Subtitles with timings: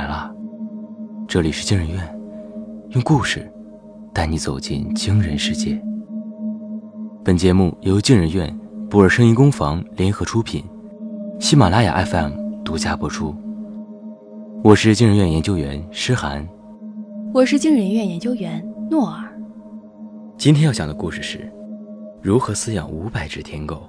[0.00, 0.34] 来了！
[1.28, 2.20] 这里是惊人院，
[2.90, 3.52] 用故事
[4.14, 5.78] 带你走进惊人世界。
[7.22, 8.58] 本节目由惊人院、
[8.88, 10.64] 博尔声音工坊联合出品，
[11.38, 13.34] 喜马拉雅 FM 独家播出。
[14.64, 16.48] 我是惊人院研究员诗涵，
[17.34, 19.30] 我是惊人院研究员诺尔。
[20.38, 21.52] 今天要讲的故事是：
[22.22, 23.82] 如何饲养五百只天狗。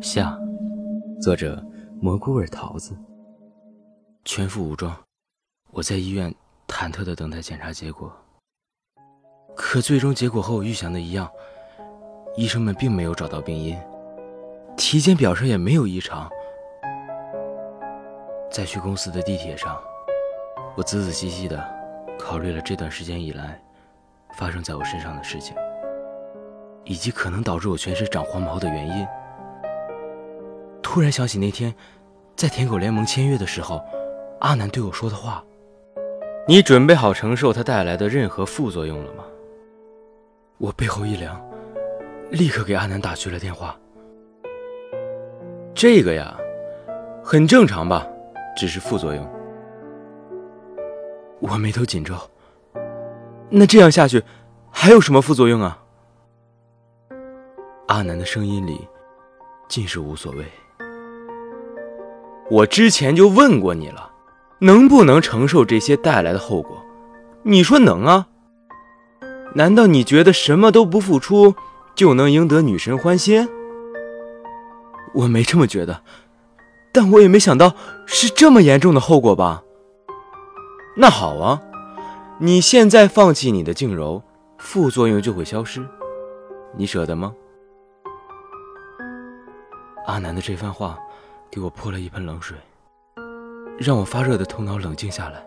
[0.00, 0.38] 下，
[1.20, 1.60] 作者
[2.00, 2.96] 蘑菇味桃子。
[4.24, 4.92] 全副武装，
[5.76, 6.34] 我在医院
[6.66, 8.10] 忐忑地等待检查结果。
[9.54, 11.30] 可最终结果和我预想的一样，
[12.34, 13.78] 医生们并没有找到病因，
[14.74, 16.30] 体检表上也没有异常。
[18.50, 19.78] 在去公司的地铁上，
[20.78, 21.62] 我仔仔细细地
[22.18, 23.62] 考虑了这段时间以来
[24.38, 25.54] 发生在我身上的事情，
[26.84, 29.06] 以及可能导致我全身长黄毛的原因。
[30.82, 31.74] 突然想起那天
[32.34, 33.84] 在舔狗联盟签约的时候。
[34.40, 35.42] 阿南对我说的话
[36.48, 39.24] ：“你准备好承受它带来的任何副作用了吗？”
[40.58, 41.38] 我背后一凉，
[42.30, 43.76] 立刻给阿南打去了电话。
[45.74, 46.36] 这个呀，
[47.22, 48.06] 很正常吧，
[48.56, 49.28] 只是副作用。
[51.40, 52.14] 我眉头紧皱，
[53.50, 54.22] 那这样下去
[54.70, 55.82] 还有什么副作用啊？
[57.88, 58.88] 阿南的声音里
[59.68, 60.44] 尽是无所谓。
[62.48, 64.12] 我之前就问过你了。
[64.58, 66.82] 能不能承受这些带来的后果？
[67.42, 68.28] 你说能啊？
[69.54, 71.54] 难道你觉得什么都不付出
[71.94, 73.48] 就能赢得女神欢心？
[75.14, 76.02] 我没这么觉得，
[76.92, 77.74] 但我也没想到
[78.06, 79.62] 是这么严重的后果吧。
[80.96, 81.62] 那好啊，
[82.38, 84.22] 你现在放弃你的静柔，
[84.58, 85.86] 副作用就会消失，
[86.76, 87.34] 你舍得吗？
[90.06, 90.98] 阿南的这番话
[91.50, 92.56] 给我泼了一盆冷水。
[93.78, 95.46] 让我发热的头脑冷静下来。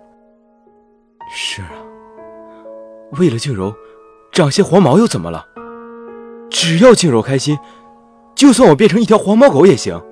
[1.32, 1.72] 是啊，
[3.14, 3.76] 为了静柔，
[4.32, 5.48] 长些黄毛又怎么了？
[6.50, 7.60] 只要静柔开心，
[8.36, 10.04] 就算我变成一条黄毛狗也行。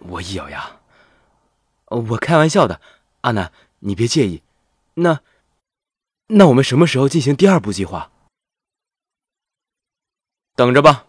[0.00, 0.80] 我一咬牙，
[1.86, 2.80] 我开玩笑的，
[3.22, 3.50] 阿南，
[3.80, 4.42] 你别介意。
[4.94, 5.20] 那，
[6.28, 8.10] 那我们什么时候进行第二步计划？
[10.54, 11.06] 等着吧，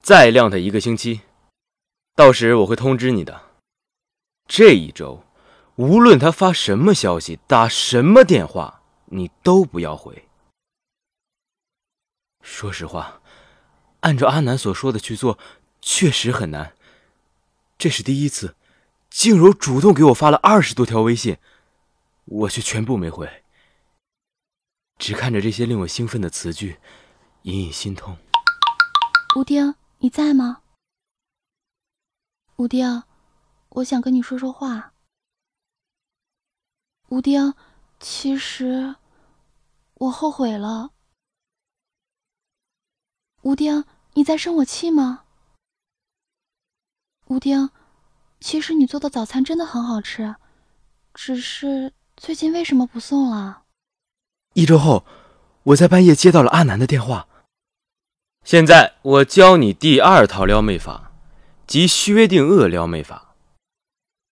[0.00, 1.20] 再晾他一个星期，
[2.14, 3.40] 到时我会通知你的。
[4.46, 5.24] 这一周，
[5.76, 10.28] 无论他发什么消息、打什么电话，你都不要回。
[12.42, 13.22] 说实话，
[14.00, 15.38] 按照阿南所说的去做，
[15.80, 16.76] 确实很难。
[17.78, 18.54] 这是第一次，
[19.08, 21.38] 静柔主动给我发了二十多条微信，
[22.26, 23.42] 我却全部没回。
[24.98, 26.78] 只看着这些令我兴奋的词句，
[27.42, 28.16] 隐隐心痛。
[29.36, 30.60] 吴丁，你在吗？
[32.56, 33.02] 吴丁。
[33.74, 34.92] 我想跟你说说话，
[37.08, 37.54] 吴丁。
[38.00, 38.96] 其实
[39.94, 40.90] 我后悔了。
[43.42, 45.24] 吴丁，你在生我气吗？
[47.26, 47.70] 吴丁，
[48.40, 50.36] 其实你做的早餐真的很好吃，
[51.14, 53.64] 只是最近为什么不送了？
[54.52, 55.06] 一周后，
[55.64, 57.26] 我在半夜接到了阿南的电话。
[58.44, 61.10] 现在我教你第二套撩妹法，
[61.66, 63.23] 即薛定谔撩妹法。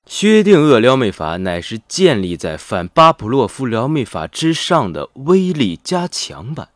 [0.08, 6.70] 薛定谔撩妹法乃是建立在反巴甫洛夫撩妹法之上的威力加强版。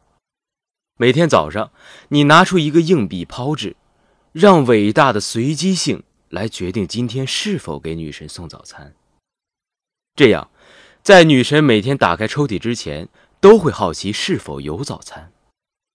[0.97, 1.72] 每天早上，
[2.09, 3.76] 你拿出一个硬币抛掷，
[4.32, 8.94] 让伟大的随机性来决定今天是否给女神送早餐。
[10.14, 10.48] 这样，
[11.03, 13.08] 在女神每天打开抽屉之前，
[13.41, 15.32] 都会好奇是否有早餐，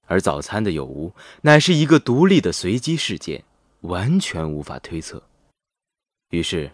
[0.06, 3.46] 而早餐的有无乃是一个独立的随机事件，
[3.82, 5.24] 完全无法推测。
[6.32, 6.70] 于是。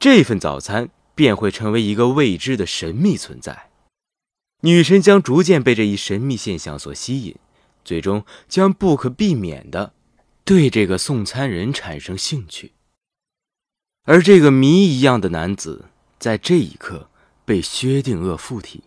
[0.00, 3.68] 这份早餐便会成为一个未知的神秘存在，
[4.62, 7.36] 女神将逐渐被这一神秘现象所吸引，
[7.84, 9.92] 最终将不可避免的
[10.42, 12.72] 对这个送餐人产生兴趣。
[14.04, 15.84] 而这个谜一样的男子，
[16.18, 17.10] 在这一刻
[17.44, 18.84] 被薛定谔附体，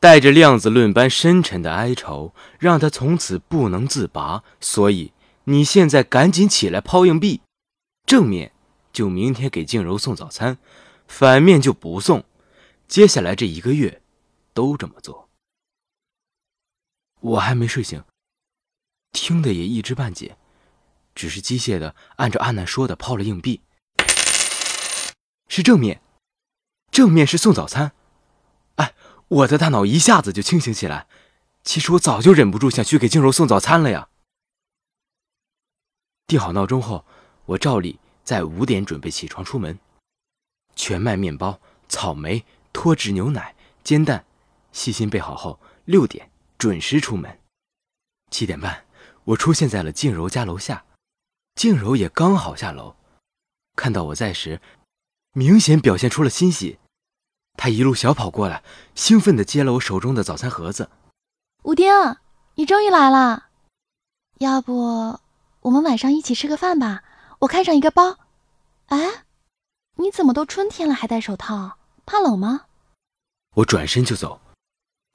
[0.00, 4.44] 带着量子论般深沉的哀愁，让他从此不能自拔。
[4.60, 5.10] 所以，
[5.46, 7.40] 你现在赶紧起来抛硬币，
[8.06, 8.52] 正面。
[8.94, 10.56] 就明天给静柔送早餐，
[11.08, 12.24] 反面就不送。
[12.86, 14.00] 接下来这一个月，
[14.54, 15.28] 都这么做。
[17.20, 18.04] 我还没睡醒，
[19.10, 20.38] 听的也一知半解，
[21.12, 23.62] 只是机械的按照阿南说的抛了硬币。
[25.48, 26.00] 是正面，
[26.92, 27.92] 正面是送早餐。
[28.76, 28.94] 哎，
[29.26, 31.08] 我的大脑一下子就清醒起来。
[31.64, 34.08] 其实我早就忍不住想去给静柔送早餐了呀。
[36.28, 37.04] 定好闹钟后，
[37.46, 37.98] 我照例。
[38.24, 39.78] 在五点准备起床出门，
[40.74, 43.54] 全麦面包、草莓、脱脂牛奶、
[43.84, 44.24] 煎蛋，
[44.72, 47.38] 细心备好后，六点准时出门。
[48.30, 48.84] 七点半，
[49.24, 50.84] 我出现在了静柔家楼下，
[51.54, 52.96] 静柔也刚好下楼，
[53.76, 54.60] 看到我在时，
[55.32, 56.78] 明显表现出了欣喜。
[57.56, 60.88] 她一路小跑过来，兴奋地接了我手中的早餐盒子。
[61.62, 61.92] 吴丁，
[62.54, 63.50] 你终于来了，
[64.38, 65.20] 要不
[65.60, 67.04] 我们晚上一起吃个饭吧？
[67.40, 68.18] 我看上一个包。
[68.86, 69.24] 哎，
[69.96, 71.78] 你怎么都春天了还戴手套？
[72.06, 72.66] 怕冷吗？
[73.54, 74.40] 我转身就走，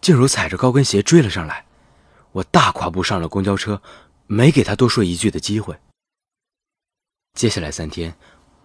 [0.01, 1.65] 静茹踩着高跟鞋追了上来。
[2.31, 3.81] 我大跨步上了公交车，
[4.27, 5.79] 没给她多说一句的机会。
[7.33, 8.15] 接下来三天，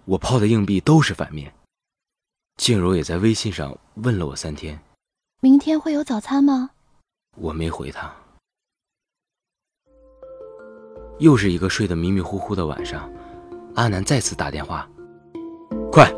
[0.05, 1.55] 我抛的硬币都是反面。
[2.57, 4.81] 静茹也在微信上问了我三天
[5.41, 6.71] ：“明天会有早餐吗？”
[7.37, 8.15] 我没回她。
[11.19, 13.11] 又是一个睡得迷迷糊糊的晚上，
[13.75, 14.89] 阿南再次打电话
[15.91, 16.13] ：“快，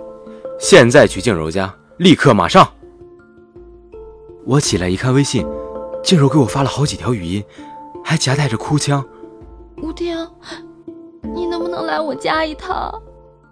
[0.61, 2.69] 现在去静柔家，立刻马上！”
[4.44, 5.47] 我起来一看微信，
[6.05, 7.43] 静柔给我发了好几条语音，
[8.05, 9.05] 还夹带着哭腔
[9.82, 10.17] ：“吴婷，
[11.35, 12.93] 你能不能来我家一趟？”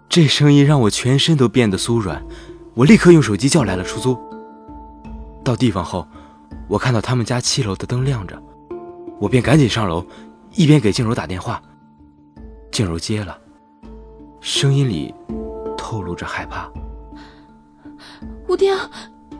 [0.07, 2.23] 这声音让我全身都变得酥软。
[2.75, 4.17] 我立刻用手机叫来了出租。
[5.43, 6.07] 到地方后，
[6.67, 8.41] 我看到他们家七楼的灯亮着，
[9.19, 10.05] 我便赶紧上楼，
[10.53, 11.61] 一边给静柔打电话。
[12.71, 13.37] 静柔接了，
[14.45, 15.11] 声音里
[15.75, 16.71] 透露着害怕。
[18.47, 18.77] 吴丁，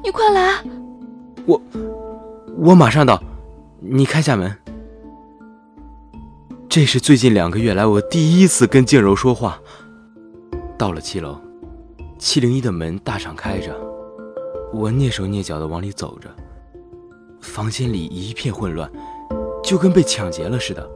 [0.03, 0.63] 你快来！
[1.45, 1.61] 我
[2.57, 3.21] 我马上到，
[3.79, 4.51] 你开下门。
[6.67, 9.61] 这是最近两个月来我第一次跟静柔说话。
[10.75, 11.39] 到了七楼。
[12.17, 13.79] 七零一的门大敞开着，
[14.73, 16.35] 我蹑手蹑脚的往里走着。
[17.41, 18.91] 房间里一片混乱，
[19.63, 20.89] 就跟被抢劫了似的。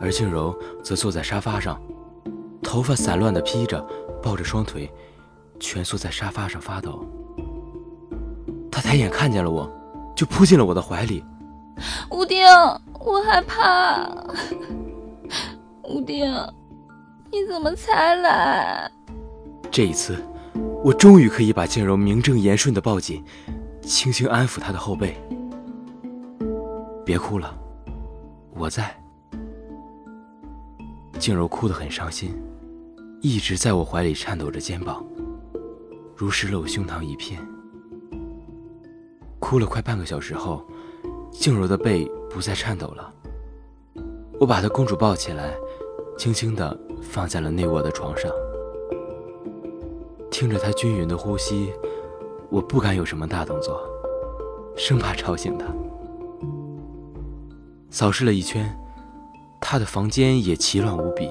[0.00, 1.78] 而静柔则坐在沙发上，
[2.62, 3.84] 头发散乱地披着，
[4.22, 4.90] 抱着双腿，
[5.58, 7.04] 蜷缩在沙发上发抖。
[8.70, 9.70] 他抬眼看见了我，
[10.14, 11.24] 就扑进了我的怀里。
[12.10, 12.44] 吴丁，
[13.00, 14.08] 我害怕。
[15.84, 16.30] 吴丁，
[17.30, 18.90] 你怎么才来？
[19.70, 20.16] 这一次，
[20.84, 23.24] 我终于可以把静柔名正言顺地抱紧，
[23.82, 25.16] 轻轻安抚她的后背。
[27.04, 27.56] 别哭了，
[28.54, 28.94] 我在。
[31.18, 32.32] 静柔哭得很伤心，
[33.20, 35.04] 一直在我怀里颤抖着肩膀，
[36.14, 37.44] 如湿了我胸膛一片。
[39.40, 40.64] 哭了快半个小时后，
[41.32, 43.12] 静柔的背不再颤抖了。
[44.38, 45.52] 我把她公主抱起来，
[46.16, 48.30] 轻轻地放在了内卧的床上。
[50.30, 51.72] 听着她均匀的呼吸，
[52.50, 53.82] 我不敢有什么大动作，
[54.76, 55.66] 生怕吵醒她。
[57.90, 58.72] 扫视了一圈，
[59.60, 61.28] 他的房间也奇乱无比，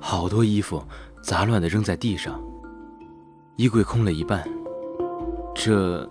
[0.00, 0.82] 好多衣服
[1.22, 2.42] 杂乱的扔在地上，
[3.56, 4.42] 衣柜空了一半，
[5.54, 6.08] 这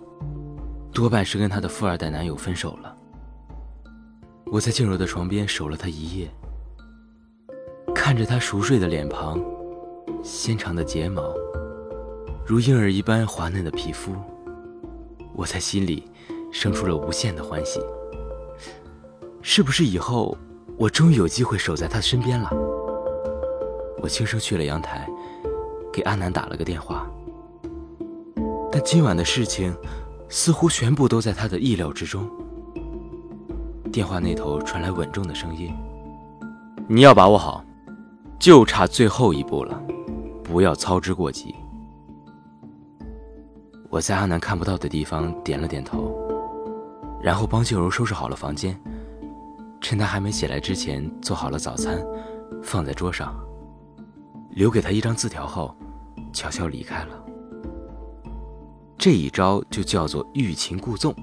[0.92, 2.96] 多半是跟他的富二代男友分手了。
[4.46, 6.30] 我在静柔的床边守了她一夜，
[7.94, 9.40] 看着她熟睡的脸庞，
[10.22, 11.22] 纤长的睫毛。
[12.46, 14.14] 如婴儿一般滑嫩的皮肤，
[15.34, 16.04] 我在心里
[16.50, 17.80] 生出了无限的欢喜。
[19.42, 20.36] 是不是以后
[20.76, 22.50] 我终于有机会守在她身边了？
[24.02, 25.06] 我轻声去了阳台，
[25.92, 27.06] 给阿南打了个电话。
[28.72, 29.74] 但今晚的事情
[30.28, 32.28] 似乎全部都在他的意料之中。
[33.92, 35.72] 电话那头传来稳重的声音
[36.88, 37.64] ：“你要把握好，
[38.38, 39.80] 就差最后一步了，
[40.44, 41.54] 不要操之过急。”
[43.90, 46.16] 我在阿南看不到的地方点了点头，
[47.20, 48.80] 然后帮静柔收拾好了房间，
[49.80, 52.00] 趁他还没起来之前做好了早餐，
[52.62, 53.34] 放在桌上，
[54.50, 55.74] 留给他一张字条后，
[56.32, 57.24] 悄悄离开了。
[58.98, 61.14] 这一招就叫做欲擒故纵。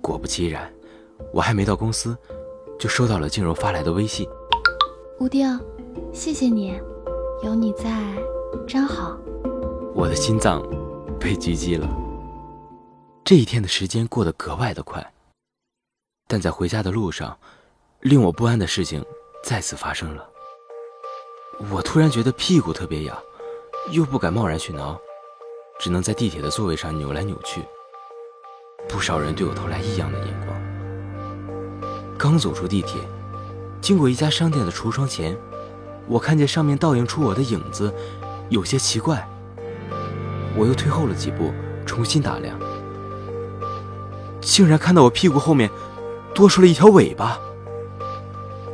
[0.00, 0.72] 果不其然，
[1.32, 2.16] 我还没到公司，
[2.78, 4.26] 就收到了静柔发来的微信
[5.18, 5.58] ：“吴丁，
[6.12, 6.80] 谢谢你，
[7.42, 8.14] 有你在，
[8.66, 9.18] 真好。”
[9.94, 10.62] 我的心脏。
[11.18, 11.88] 被狙击了。
[13.24, 15.04] 这一天的时间过得格外的快，
[16.28, 17.36] 但在回家的路上，
[18.00, 19.04] 令我不安的事情
[19.42, 20.28] 再次发生了。
[21.58, 23.16] 我突然觉得屁股特别痒，
[23.90, 24.98] 又不敢贸然去挠，
[25.78, 27.62] 只能在地铁的座位上扭来扭去。
[28.86, 30.54] 不少人对我投来异样的眼光。
[32.18, 33.00] 刚走出地铁，
[33.80, 35.36] 经过一家商店的橱窗前，
[36.06, 37.92] 我看见上面倒映出我的影子，
[38.50, 39.26] 有些奇怪。
[40.54, 41.52] 我又退后了几步，
[41.86, 42.58] 重新打量，
[44.42, 45.70] 竟然看到我屁股后面
[46.34, 47.40] 多出了一条尾巴。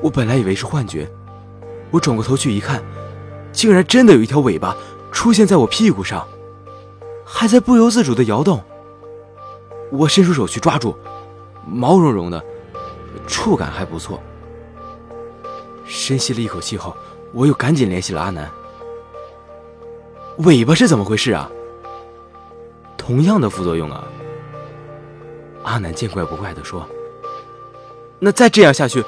[0.00, 1.08] 我本来以为是幻觉，
[1.92, 2.82] 我转过头去一看，
[3.52, 4.76] 竟然真的有一条尾巴
[5.12, 6.26] 出现在我屁股上，
[7.24, 8.60] 还在不由自主的摇动。
[9.90, 10.96] 我伸出手去抓住，
[11.66, 12.42] 毛茸茸的，
[13.26, 14.20] 触感还不错。
[15.84, 16.96] 深吸了一口气后，
[17.32, 18.50] 我又赶紧联系了阿南。
[20.38, 21.50] 尾巴是怎么回事啊？
[22.96, 24.04] 同样的副作用啊！
[25.62, 26.88] 阿南见怪不怪的说
[28.18, 29.04] ：“那再这样下去，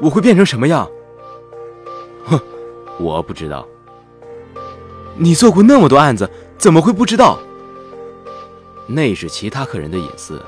[0.00, 0.90] 我会变成什么样？”
[2.26, 2.40] 哼，
[2.98, 3.66] 我不知道。
[5.16, 6.28] 你做过那么多案子，
[6.58, 7.38] 怎么会不知道？
[8.86, 10.40] 那是其他客人的隐私。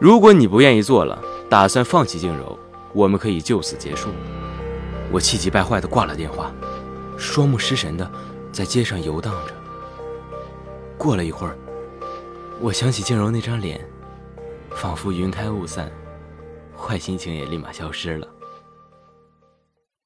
[0.00, 2.58] 如果你不愿意做了，打算放弃静柔，
[2.92, 4.08] 我们可以就此结束。
[5.12, 6.52] 我气急败坏的挂了电话，
[7.16, 8.10] 双目失神的
[8.50, 9.54] 在街上游荡着。
[10.96, 11.56] 过了一会儿，
[12.60, 13.80] 我想起静柔那张脸，
[14.70, 15.92] 仿佛云开雾散，
[16.76, 18.26] 坏心情也立马消失了。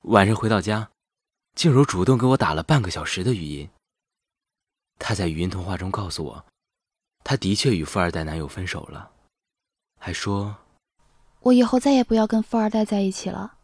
[0.09, 0.91] 晚上回到家，
[1.55, 3.69] 静柔主动给我打了半个小时的语音。
[4.99, 6.47] 她在语音通话中告诉我。
[7.25, 9.11] 她的确与富二代男友分手了，
[10.01, 10.57] 还说
[11.41, 13.57] ：“我以后再也不要跟富二代在一起了。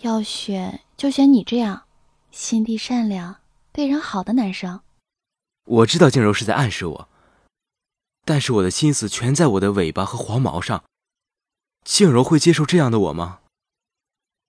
[0.00, 1.84] 要选就选你这样，
[2.32, 3.36] 心地善良、
[3.70, 4.80] 对人好的男生。”
[5.66, 7.08] 我知道静柔是在暗示我，
[8.24, 10.82] 但是我的心思全在我的尾巴和黄毛上。
[11.84, 13.38] 静柔会接受这样的我吗？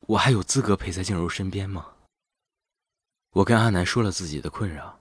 [0.07, 1.93] 我还有资格陪在静柔身边吗？
[3.31, 4.99] 我跟阿南说了自己的困扰，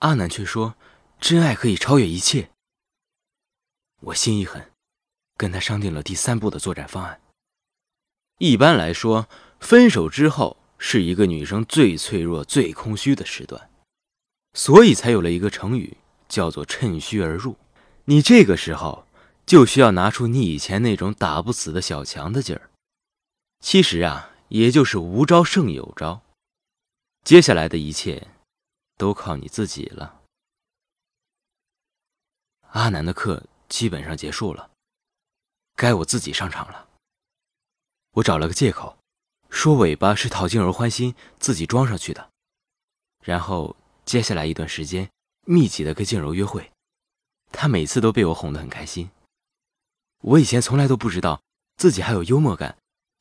[0.00, 0.74] 阿南却说。
[1.20, 2.50] 真爱可以超越一切。
[4.00, 4.72] 我心一狠，
[5.38, 7.22] 跟他商定了第三步的作战方案。
[8.38, 9.26] 一般来说，
[9.58, 13.70] 分手之后是一个女生最脆弱、最空虚的时段，
[14.52, 15.96] 所以才有了一个成语，
[16.28, 17.56] 叫做“趁虚而入”。
[18.04, 19.06] 你这个时候
[19.46, 22.68] 就需要拿出你以前那种打不死的小强的劲儿。
[23.64, 26.20] 其实啊，也就是无招胜有招。
[27.24, 28.28] 接下来的一切，
[28.98, 30.20] 都靠你自己了。
[32.72, 34.70] 阿南的课基本上结束了，
[35.74, 36.86] 该我自己上场了。
[38.16, 38.98] 我找了个借口，
[39.48, 42.30] 说尾巴是讨静柔欢心，自己装上去的。
[43.22, 45.10] 然后接下来一段时间，
[45.46, 46.70] 密集的跟静柔约会，
[47.50, 49.10] 她每次都被我哄得很开心。
[50.20, 51.40] 我以前从来都不知道
[51.78, 52.76] 自己还有幽默感，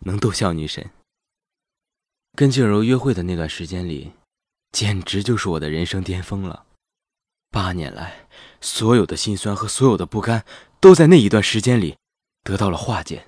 [0.05, 0.89] 能逗笑女神。
[2.33, 4.13] 跟静柔约会的那段时间里，
[4.71, 6.65] 简直就是我的人生巅峰了。
[7.49, 8.27] 八年来，
[8.59, 10.43] 所有的心酸和所有的不甘，
[10.79, 11.95] 都在那一段时间里
[12.43, 13.27] 得到了化解。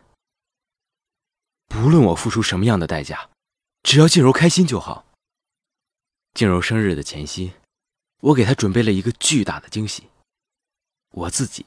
[1.67, 3.29] 不论我付出什么样的代价，
[3.83, 5.05] 只要静柔开心就好。
[6.33, 7.53] 静柔生日的前夕，
[8.21, 10.09] 我给她准备了一个巨大的惊喜。
[11.11, 11.65] 我自己，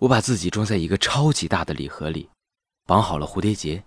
[0.00, 2.28] 我把自己装在一个超级大的礼盒里，
[2.86, 3.82] 绑好了蝴蝶结，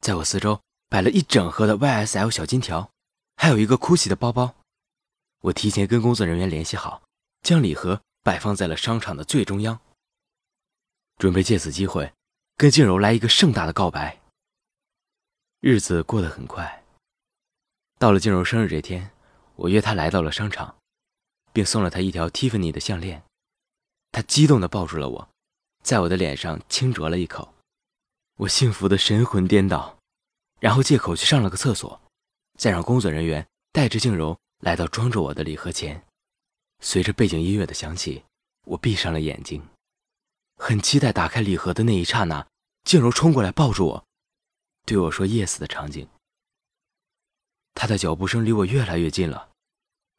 [0.00, 2.90] 在我四周摆了一整盒的 YSL 小金条，
[3.36, 4.54] 还有一个 GUCCI 的包包。
[5.40, 7.02] 我提前跟工作人员联系好，
[7.42, 9.80] 将礼盒摆放在了商场的最中央，
[11.16, 12.12] 准备借此机会
[12.56, 14.20] 跟静柔来一个盛大的告白。
[15.60, 16.84] 日子过得很快，
[17.98, 19.10] 到了静柔生日这天，
[19.56, 20.76] 我约她来到了商场，
[21.52, 23.24] 并送了她一条 Tiffany 的项链。
[24.12, 25.28] 她激动地抱住了我，
[25.82, 27.54] 在我的脸上轻啄了一口，
[28.38, 29.98] 我幸福的神魂颠倒，
[30.60, 32.00] 然后借口去上了个厕所，
[32.56, 34.38] 再让工作人员带着静柔。
[34.60, 36.04] 来到装着我的礼盒前，
[36.80, 38.24] 随着背景音乐的响起，
[38.64, 39.64] 我闭上了眼睛，
[40.56, 42.44] 很期待打开礼盒的那一刹那，
[42.82, 44.04] 静柔冲过来抱住我，
[44.84, 46.08] 对我说 “yes” 的场景。
[47.74, 49.50] 他的脚步声离我越来越近了，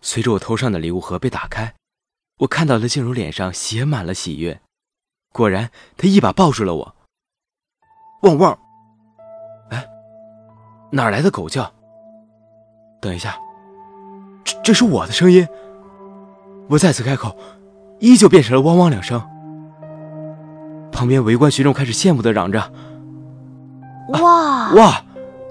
[0.02, 1.76] 随着我头上的礼物盒被打开，
[2.38, 4.62] 我看到了静柔脸上写满了喜悦。
[5.34, 6.96] 果然，他一把抱住了我。
[8.22, 8.58] 汪汪！
[9.70, 9.86] 哎，
[10.92, 11.72] 哪来的狗叫？
[13.00, 13.36] 等一下。
[14.44, 15.48] 这这是我的声音。
[16.70, 17.36] 我再次开口，
[18.00, 19.22] 依旧变成了汪汪两声。
[20.92, 22.72] 旁边围观群众开始羡慕的嚷着
[24.20, 25.02] ：“哇哇，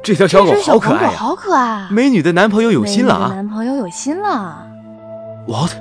[0.03, 1.89] 这条小狗好可爱，好可爱！
[1.91, 3.29] 美女的男朋友有心了啊！
[3.35, 4.67] 男朋友有心了。
[5.49, 5.73] ”What？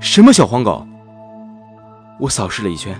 [0.00, 0.86] 什么小黄狗？
[2.20, 2.96] 我扫视了一圈，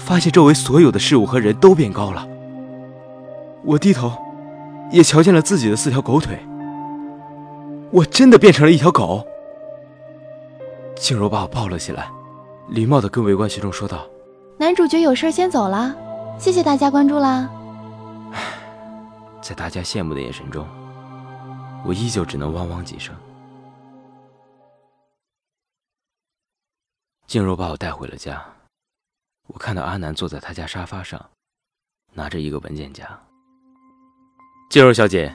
[0.00, 2.26] 发现周围所有的事物和人都变高了。
[3.62, 4.12] 我低头，
[4.90, 6.38] 也瞧见了自己的四条狗腿。
[7.92, 9.24] 我真的变成了一条狗。
[10.96, 12.10] 静柔把我抱了起来，
[12.68, 14.06] 礼貌的跟围观群众说道
[14.58, 15.94] ：“男主角有事先走了，
[16.38, 17.48] 谢谢大家关注啦。
[19.42, 20.66] ”在大家羡慕的眼神中，
[21.84, 23.14] 我依旧只能汪汪几声。
[27.26, 28.42] 静柔把我带回了家，
[29.52, 31.20] 我看到阿南坐在他家沙发上，
[32.14, 33.04] 拿着一个文件夹。
[34.70, 35.34] 静柔小姐。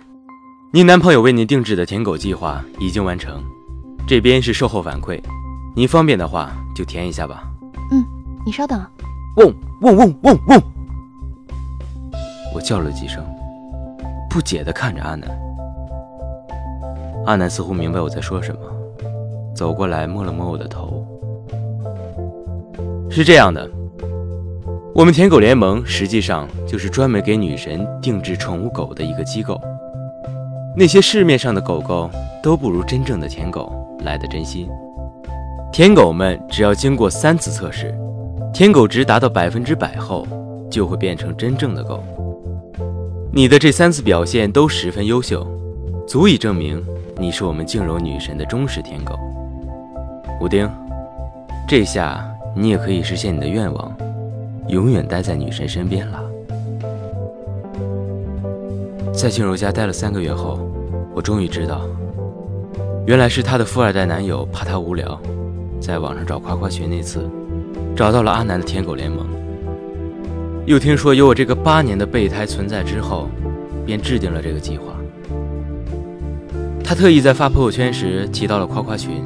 [0.71, 3.43] 您男朋友为您定制的舔狗计划已经完成，
[4.07, 5.21] 这边是售后反馈，
[5.75, 7.43] 您方便的话就填一下吧。
[7.91, 8.03] 嗯，
[8.45, 8.85] 你稍等。
[9.37, 10.61] 嗡嗡嗡嗡嗡！
[12.53, 13.21] 我叫了几声，
[14.29, 15.29] 不解的看着阿南。
[17.25, 18.61] 阿南似乎明白我在说什么，
[19.53, 21.05] 走过来摸了摸我的头。
[23.09, 23.69] 是这样的，
[24.95, 29.59] 我们舔狗联盟实际上就是专门给女神定制宠物狗的一个机构。
[30.73, 32.09] 那些市面上的狗狗
[32.41, 33.69] 都不如真正的舔狗
[34.05, 34.69] 来的真心。
[35.69, 37.93] 舔狗们只要经过三次测试，
[38.53, 40.25] 舔狗值达到百分之百后，
[40.71, 42.01] 就会变成真正的狗。
[43.33, 45.45] 你的这三次表现都十分优秀，
[46.07, 46.81] 足以证明
[47.17, 49.19] 你是我们静柔女神的忠实舔狗。
[50.39, 50.71] 武丁，
[51.67, 52.25] 这下。
[52.57, 53.93] 你也可以实现你的愿望，
[54.67, 56.23] 永远待在女神身边了。
[59.13, 60.59] 在静柔家待了三个月后，
[61.13, 61.81] 我终于知道，
[63.05, 65.19] 原来是她的富二代男友怕她无聊，
[65.79, 67.29] 在网上找夸夸群那次，
[67.95, 69.25] 找到了阿南的舔狗联盟。
[70.65, 73.29] 又听说有我这个八年的备胎存在之后，
[73.85, 74.93] 便制定了这个计划。
[76.83, 79.23] 他特意在发朋友圈时提到了夸夸群，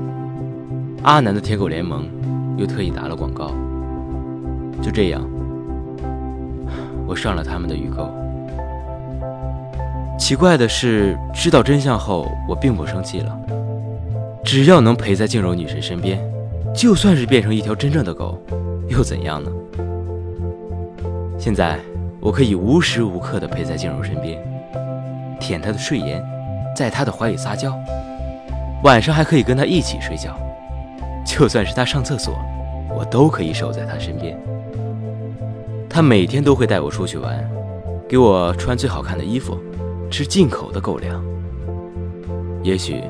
[1.03, 2.07] 阿南的舔狗联盟。
[2.57, 3.53] 又特意打了广告，
[4.81, 5.21] 就这样，
[7.05, 8.09] 我上了他们的鱼钩。
[10.17, 13.37] 奇怪的是，知道真相后，我并不生气了。
[14.43, 16.19] 只要能陪在静柔女神身边，
[16.73, 18.41] 就算是变成一条真正的狗，
[18.87, 19.51] 又怎样呢？
[21.37, 21.77] 现在，
[22.19, 24.41] 我可以无时无刻的陪在静柔身边，
[25.39, 26.23] 舔她的睡颜，
[26.75, 27.77] 在她的怀里撒娇，
[28.83, 30.35] 晚上还可以跟她一起睡觉。
[31.25, 32.33] 就算是她上厕所。
[32.91, 34.35] 我都可以守在她身边。
[35.99, 37.37] 他每天都会带我出去玩，
[38.07, 39.59] 给我穿最好看的衣服，
[40.09, 41.21] 吃进口的狗粮。
[42.63, 43.03] 也许，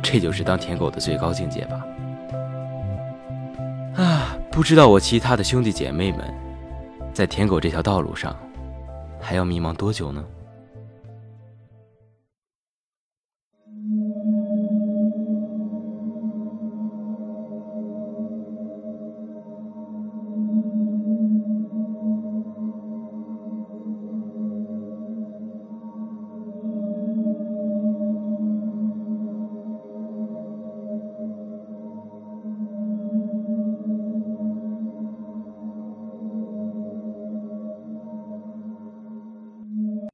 [0.00, 1.84] 这就是当舔狗的最高境界吧。
[3.96, 6.20] 啊，不知道我其他的兄弟姐妹们，
[7.12, 8.36] 在舔狗这条道路上，
[9.18, 10.24] 还要迷茫多久呢？